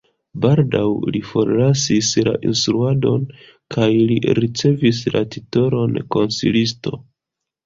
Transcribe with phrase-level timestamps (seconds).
[0.43, 3.27] Baldaŭ li forlasis la instruadon
[3.77, 6.99] kaj li ricevis la titolon konsilisto.